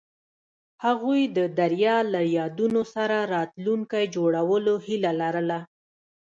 [0.85, 5.59] هغوی د دریا له یادونو سره راتلونکی جوړولو هیله لرله.